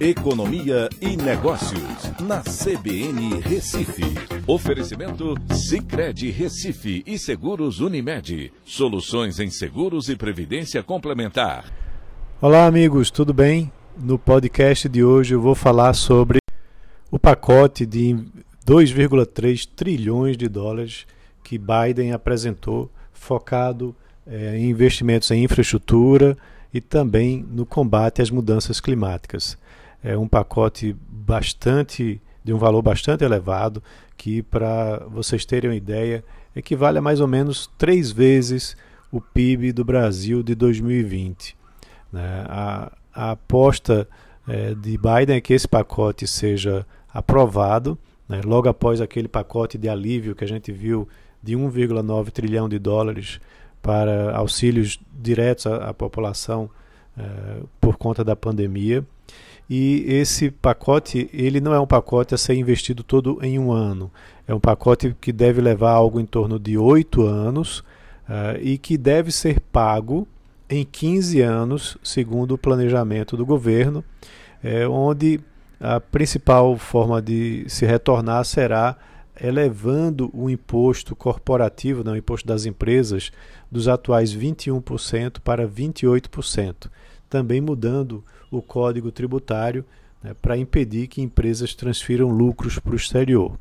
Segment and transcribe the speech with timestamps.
[0.00, 4.02] Economia e Negócios, na CBN Recife.
[4.46, 8.50] Oferecimento Cicred Recife e Seguros Unimed.
[8.64, 11.70] Soluções em seguros e previdência complementar.
[12.40, 13.70] Olá, amigos, tudo bem?
[13.94, 16.38] No podcast de hoje eu vou falar sobre
[17.10, 18.16] o pacote de
[18.66, 21.06] 2,3 trilhões de dólares
[21.44, 23.94] que Biden apresentou, focado
[24.26, 26.38] é, em investimentos em infraestrutura
[26.72, 29.58] e também no combate às mudanças climáticas
[30.02, 33.82] é um pacote bastante de um valor bastante elevado,
[34.16, 36.24] que para vocês terem uma ideia,
[36.54, 38.76] equivale a mais ou menos três vezes
[39.12, 41.56] o PIB do Brasil de 2020.
[42.12, 42.44] Né?
[42.48, 44.08] A, a aposta
[44.48, 47.98] é, de Biden é que esse pacote seja aprovado,
[48.28, 48.40] né?
[48.44, 51.08] logo após aquele pacote de alívio que a gente viu
[51.42, 53.40] de 1,9 trilhão de dólares
[53.82, 56.70] para auxílios diretos à, à população
[57.18, 59.04] é, por conta da pandemia.
[59.72, 64.10] E esse pacote, ele não é um pacote a ser investido todo em um ano.
[64.48, 67.78] É um pacote que deve levar algo em torno de oito anos
[68.28, 70.26] uh, e que deve ser pago
[70.68, 74.04] em 15 anos, segundo o planejamento do governo,
[74.60, 75.38] é, onde
[75.78, 78.96] a principal forma de se retornar será
[79.40, 83.30] elevando o imposto corporativo, não, o imposto das empresas,
[83.70, 86.90] dos atuais 21% para 28%
[87.30, 89.84] também mudando o código tributário
[90.22, 93.56] né, para impedir que empresas transfiram lucros para o exterior.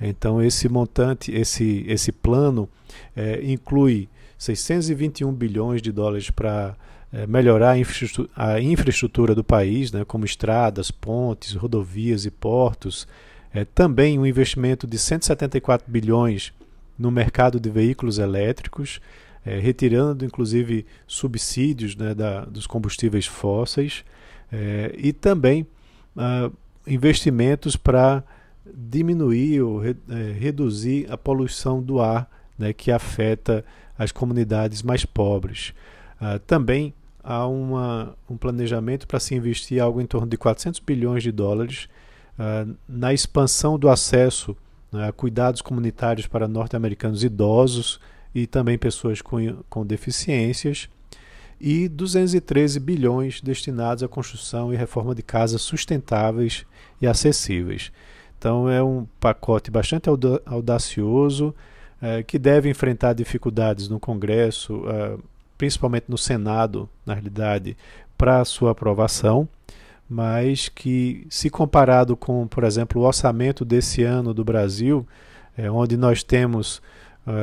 [0.00, 2.68] Então esse montante, esse, esse plano
[3.16, 6.76] é, inclui 621 bilhões de dólares para
[7.12, 13.08] é, melhorar a infraestrutura, a infraestrutura, do país, né, como estradas, pontes, rodovias e portos.
[13.52, 16.52] É, também um investimento de 174 bilhões
[16.98, 19.00] no mercado de veículos elétricos,
[19.44, 24.04] é, retirando inclusive subsídios né, da, dos combustíveis fósseis
[24.52, 25.66] é, e também
[26.16, 26.50] ah,
[26.86, 28.24] investimentos para
[28.74, 32.28] diminuir ou re, é, reduzir a poluição do ar
[32.58, 33.64] né, que afeta
[33.98, 35.72] as comunidades mais pobres.
[36.20, 41.22] Ah, também há uma, um planejamento para se investir algo em torno de 400 bilhões
[41.22, 41.88] de dólares
[42.38, 44.56] ah, na expansão do acesso
[44.90, 48.00] né, a cuidados comunitários para norte-americanos idosos
[48.34, 50.88] e também pessoas com, com deficiências,
[51.60, 56.64] e 213 bilhões destinados à construção e reforma de casas sustentáveis
[57.00, 57.90] e acessíveis.
[58.38, 60.08] Então é um pacote bastante
[60.46, 61.54] audacioso
[62.00, 65.18] é, que deve enfrentar dificuldades no Congresso, é,
[65.56, 67.76] principalmente no Senado, na realidade,
[68.16, 69.48] para sua aprovação,
[70.08, 75.06] mas que, se comparado com, por exemplo, o orçamento desse ano do Brasil,
[75.56, 76.80] é, onde nós temos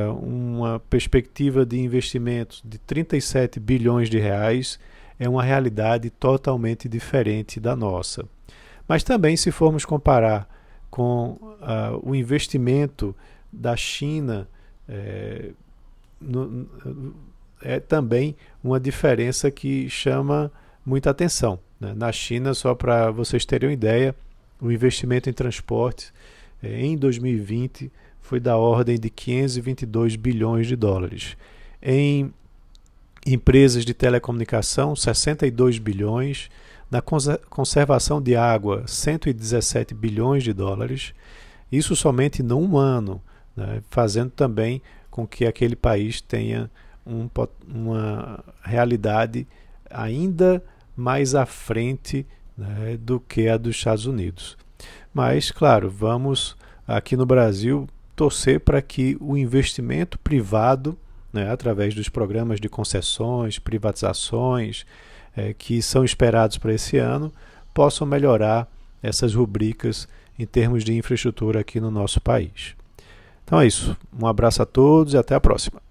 [0.09, 4.79] uma perspectiva de investimentos de 37 bilhões de reais
[5.19, 8.25] é uma realidade totalmente diferente da nossa.
[8.87, 10.47] Mas também, se formos comparar
[10.89, 13.15] com uh, o investimento
[13.51, 14.47] da China,
[14.87, 15.51] é,
[16.21, 16.67] no,
[17.61, 20.51] é também uma diferença que chama
[20.85, 21.59] muita atenção.
[21.79, 21.93] Né?
[21.95, 24.15] Na China, só para vocês terem uma ideia,
[24.61, 26.13] o investimento em transporte
[26.61, 27.91] é, em 2020
[28.25, 31.37] foi da ordem de 522 bilhões de dólares.
[31.79, 32.33] Em
[33.23, 36.49] empresas de telecomunicação, 62 bilhões.
[36.89, 41.13] Na conservação de água, 117 bilhões de dólares.
[41.71, 43.21] Isso somente num ano,
[43.55, 44.81] né, fazendo também
[45.11, 46.69] com que aquele país tenha
[47.05, 47.29] um,
[47.67, 49.47] uma realidade
[49.87, 50.63] ainda
[50.97, 52.25] mais à frente
[52.57, 54.57] né, do que a dos Estados Unidos.
[55.13, 56.55] Mas, claro, vamos
[56.87, 60.97] aqui no Brasil torcer para que o investimento privado,
[61.33, 64.85] né, através dos programas de concessões, privatizações,
[65.35, 67.31] é, que são esperados para esse ano,
[67.73, 68.71] possam melhorar
[69.03, 70.07] essas rubricas
[70.39, 72.75] em termos de infraestrutura aqui no nosso país.
[73.43, 73.95] Então é isso.
[74.17, 75.81] Um abraço a todos e até a próxima.